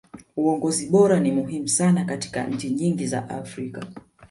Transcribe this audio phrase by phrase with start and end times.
[0.37, 3.87] uongozi bora ni muhimu sana katika nchi nyingi za kiafrika